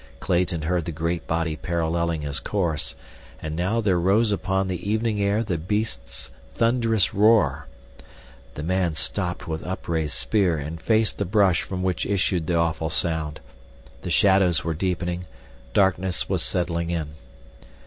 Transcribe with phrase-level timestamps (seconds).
[0.19, 2.95] Clayton heard the great body paralleling his course,
[3.39, 7.67] and now there rose upon the evening air the beast's thunderous roar.
[8.55, 12.89] The man stopped with upraised spear and faced the brush from which issued the awful
[12.89, 13.41] sound.
[14.01, 15.25] The shadows were deepening,
[15.71, 17.09] darkness was settling in.